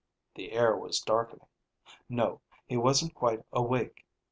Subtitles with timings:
[0.33, 1.45] The air was darkening.
[2.09, 4.03] No, he wasn't quite awake.